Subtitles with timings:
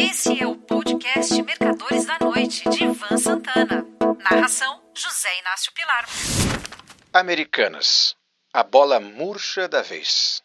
[0.00, 3.84] Esse é o podcast Mercadores da Noite, de Ivan Santana.
[4.30, 6.06] Narração: José Inácio Pilar.
[7.12, 8.16] Americanas.
[8.50, 10.42] A bola murcha da vez.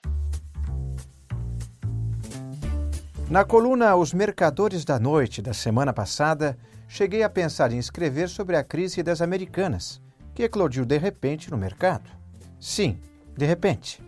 [3.30, 6.58] Na coluna Os Mercadores da Noite da semana passada,
[6.90, 10.02] cheguei a pensar em escrever sobre a crise das Americanas,
[10.34, 12.12] que eclodiu de repente no mercado.
[12.60, 13.02] Sim,
[13.38, 14.04] de repente.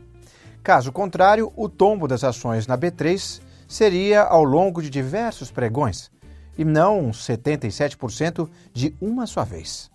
[0.61, 6.09] Caso contrário, o tombo das ações na B3 seria ao longo de diversos pregões,
[6.57, 9.91] e não 77% de uma só vez.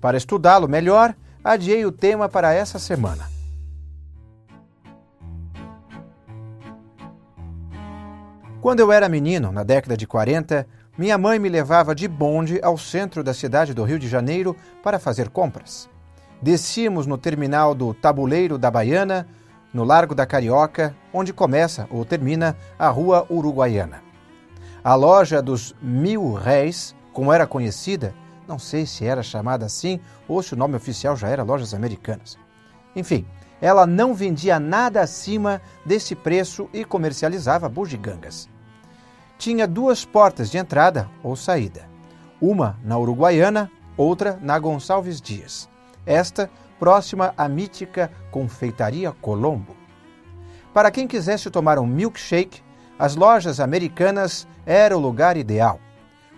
[0.00, 3.30] Para estudá-lo melhor, adiei o tema para essa semana.
[8.60, 10.64] Quando eu era menino, na década de 40,
[10.96, 14.54] minha mãe me levava de bonde ao centro da cidade do Rio de Janeiro
[14.84, 15.88] para fazer compras.
[16.40, 19.26] Descíamos no terminal do Tabuleiro da Baiana,
[19.72, 24.02] no Largo da Carioca, onde começa ou termina a Rua Uruguaiana.
[24.84, 28.14] A loja dos Mil Réis, como era conhecida,
[28.46, 32.36] não sei se era chamada assim ou se o nome oficial já era Lojas Americanas.
[32.94, 33.26] Enfim,
[33.60, 38.50] ela não vendia nada acima desse preço e comercializava bugigangas
[39.42, 41.82] tinha duas portas de entrada ou saída.
[42.40, 45.68] Uma na Uruguaiana, outra na Gonçalves Dias.
[46.06, 46.48] Esta
[46.82, 49.76] próxima à mítica Confeitaria Colombo.
[50.74, 52.60] Para quem quisesse tomar um milkshake,
[52.98, 55.78] as lojas americanas era o lugar ideal.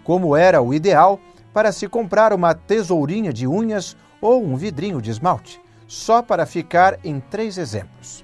[0.05, 1.19] Como era o ideal
[1.55, 6.99] para se comprar uma tesourinha de unhas ou um vidrinho de esmalte, só para ficar
[7.03, 8.23] em três exemplos.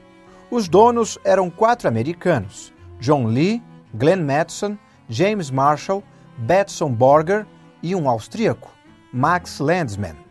[0.51, 3.63] Os donos eram quatro americanos: John Lee,
[3.95, 4.77] Glenn Madison,
[5.09, 6.05] James Marshall,
[6.37, 7.47] Betson Borger
[7.83, 8.71] e um austríaco,
[9.11, 10.30] Max Landsman.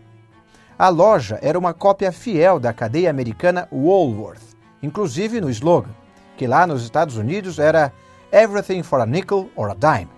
[0.80, 5.94] A loja era uma cópia fiel da cadeia americana Woolworth, inclusive no slogan,
[6.38, 7.92] que lá nos Estados Unidos era
[8.32, 10.10] Everything for a nickel or a dime,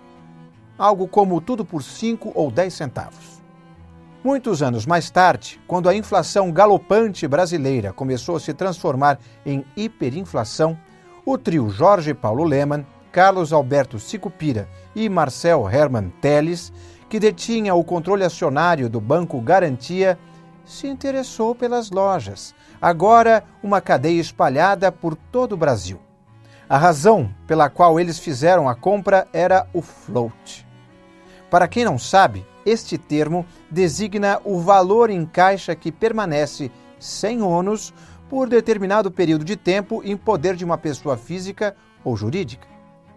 [0.78, 3.42] algo como tudo por 5 ou 10 centavos.
[4.22, 10.78] Muitos anos mais tarde, quando a inflação galopante brasileira começou a se transformar em hiperinflação,
[11.26, 16.72] o trio Jorge Paulo Lemann Carlos Alberto Sicupira e Marcel Hermann Teles,
[17.08, 20.16] que detinha o controle acionário do Banco Garantia,
[20.64, 26.00] se interessou pelas lojas, agora uma cadeia espalhada por todo o Brasil.
[26.68, 30.66] A razão pela qual eles fizeram a compra era o float.
[31.50, 37.92] Para quem não sabe, este termo designa o valor em caixa que permanece sem ônus
[38.28, 42.66] por determinado período de tempo em poder de uma pessoa física ou jurídica.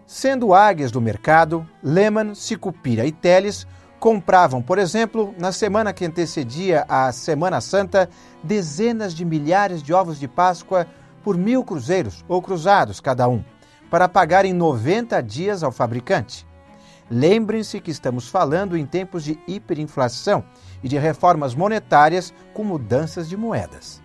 [0.06, 3.66] Sendo águias do mercado, Lehman, Sicupira e Teles
[4.06, 8.08] compravam, por exemplo, na semana que antecedia a Semana Santa,
[8.44, 10.86] dezenas de milhares de ovos de Páscoa
[11.24, 13.44] por mil cruzeiros ou cruzados cada um,
[13.90, 16.46] para pagar em 90 dias ao fabricante.
[17.10, 20.46] Lembrem-se que estamos falando em tempos de hiperinflação
[20.84, 24.04] e de reformas monetárias com mudanças de moedas.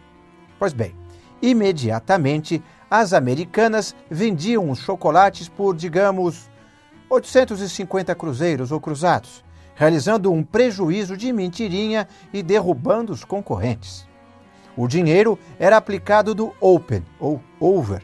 [0.59, 0.97] Pois bem,
[1.43, 6.49] imediatamente as americanas vendiam os chocolates por, digamos,
[7.11, 9.45] 850 cruzeiros ou cruzados,
[9.81, 14.07] realizando um prejuízo de mentirinha e derrubando os concorrentes.
[14.77, 18.03] O dinheiro era aplicado do open ou over.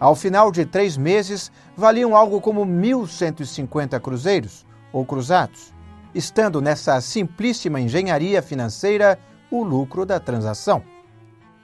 [0.00, 5.72] Ao final de três meses, valiam algo como 1.150 cruzeiros ou cruzados,
[6.12, 9.16] estando nessa simplíssima engenharia financeira
[9.48, 10.82] o lucro da transação.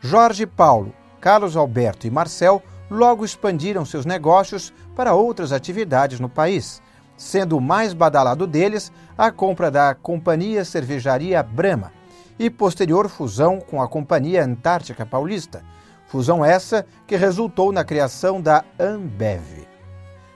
[0.00, 6.80] Jorge Paulo, Carlos Alberto e Marcel logo expandiram seus negócios para outras atividades no país,
[7.16, 11.92] sendo o mais badalado deles a compra da Companhia Cervejaria Brahma
[12.38, 15.62] e posterior fusão com a Companhia Antártica Paulista,
[16.06, 19.66] fusão essa que resultou na criação da Ambev.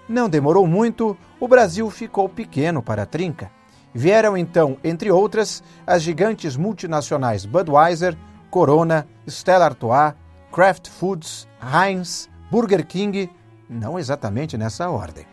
[0.09, 3.51] Não demorou muito, o Brasil ficou pequeno para a trinca.
[3.93, 8.17] Vieram então, entre outras, as gigantes multinacionais Budweiser,
[8.51, 10.15] Corona, Stella Artois,
[10.53, 13.29] Kraft Foods, Heinz, Burger King,
[13.69, 15.27] não exatamente nessa ordem.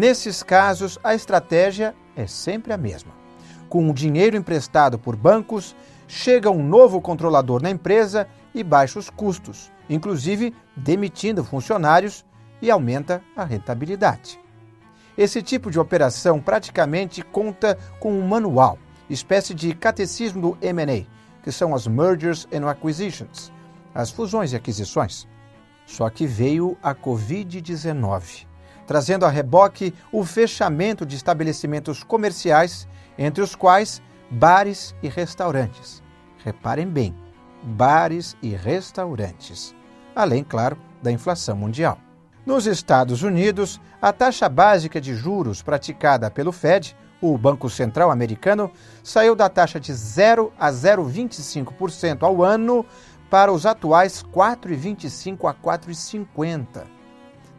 [0.00, 3.12] Nesses casos, a estratégia é sempre a mesma.
[3.68, 5.76] Com o dinheiro emprestado por bancos,
[6.08, 12.24] chega um novo controlador na empresa e baixa os custos, inclusive demitindo funcionários
[12.62, 14.40] e aumenta a rentabilidade.
[15.18, 18.78] Esse tipo de operação praticamente conta com um manual,
[19.10, 21.04] espécie de catecismo do M&A,
[21.42, 23.52] que são as Mergers and Acquisitions,
[23.94, 25.28] as fusões e aquisições.
[25.84, 28.48] Só que veio a Covid-19,
[28.90, 36.02] trazendo a reboque o fechamento de estabelecimentos comerciais, entre os quais bares e restaurantes.
[36.44, 37.14] Reparem bem,
[37.62, 39.76] bares e restaurantes.
[40.12, 41.98] Além, claro, da inflação mundial.
[42.44, 48.72] Nos Estados Unidos, a taxa básica de juros praticada pelo Fed, o Banco Central Americano,
[49.04, 52.84] saiu da taxa de 0 a 0,25% ao ano
[53.30, 56.98] para os atuais 4,25 a 4,50,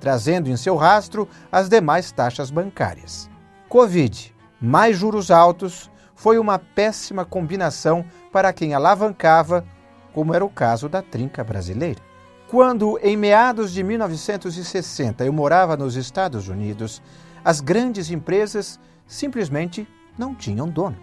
[0.01, 3.29] trazendo em seu rastro as demais taxas bancárias.
[3.69, 9.63] Covid, mais juros altos, foi uma péssima combinação para quem alavancava,
[10.11, 12.01] como era o caso da trinca brasileira.
[12.49, 17.01] Quando, em meados de 1960, eu morava nos Estados Unidos,
[17.45, 19.87] as grandes empresas simplesmente
[20.17, 20.97] não tinham dono.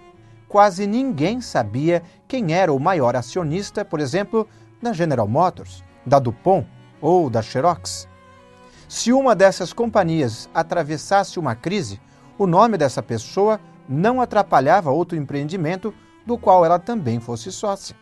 [0.47, 4.47] Quase ninguém sabia quem era o maior acionista, por exemplo,
[4.83, 6.67] da General Motors, da DuPont
[7.01, 8.09] ou da Xerox.
[8.88, 12.00] Se uma dessas companhias atravessasse uma crise,
[12.38, 15.94] o nome dessa pessoa não atrapalhava outro empreendimento
[16.26, 17.94] do qual ela também fosse sócia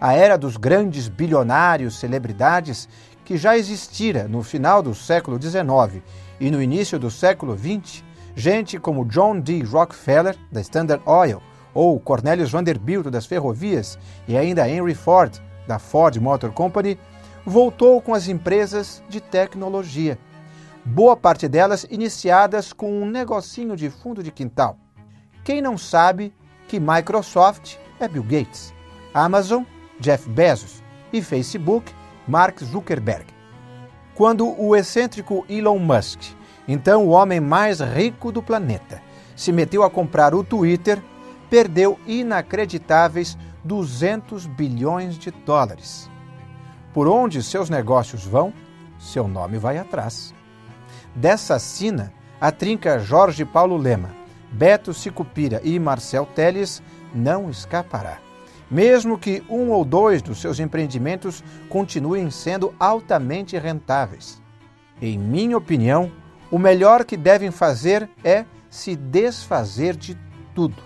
[0.00, 2.88] a era dos grandes bilionários, celebridades,
[3.24, 6.02] que já existira no final do século XIX
[6.40, 8.02] e no início do século XX,
[8.34, 9.62] gente como John D.
[9.62, 11.42] Rockefeller, da Standard Oil,
[11.74, 16.98] ou Cornelius Vanderbilt, das ferrovias, e ainda Henry Ford, da Ford Motor Company,
[17.44, 20.18] voltou com as empresas de tecnologia.
[20.84, 24.78] Boa parte delas iniciadas com um negocinho de fundo de quintal.
[25.44, 26.32] Quem não sabe
[26.68, 28.72] que Microsoft é Bill Gates,
[29.12, 29.64] Amazon
[30.00, 30.82] Jeff Bezos,
[31.12, 31.92] e Facebook,
[32.26, 33.26] Mark Zuckerberg.
[34.14, 36.20] Quando o excêntrico Elon Musk,
[36.66, 39.02] então o homem mais rico do planeta,
[39.34, 41.02] se meteu a comprar o Twitter,
[41.48, 46.09] perdeu inacreditáveis 200 bilhões de dólares.
[46.92, 48.52] Por onde seus negócios vão,
[48.98, 50.34] seu nome vai atrás.
[51.14, 54.10] Dessa sina, a trinca Jorge Paulo Lema,
[54.50, 56.82] Beto Sicupira e Marcel Teles
[57.14, 58.18] não escapará
[58.70, 64.40] mesmo que um ou dois dos seus empreendimentos continuem sendo altamente rentáveis.
[65.02, 66.12] Em minha opinião,
[66.50, 70.16] o melhor que devem fazer é se desfazer de
[70.54, 70.76] tudo.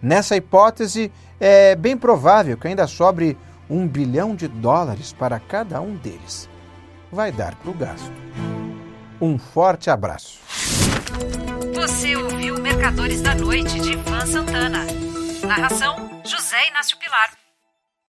[0.00, 3.36] Nessa hipótese, é bem provável que ainda sobre
[3.72, 6.48] um bilhão de dólares para cada um deles.
[7.10, 8.12] Vai dar para o gasto.
[9.18, 10.40] Um forte abraço.
[11.74, 14.84] Você ouviu Mercadores da Noite de Ivan Santana.
[15.46, 17.41] Narração José Inácio Pilar.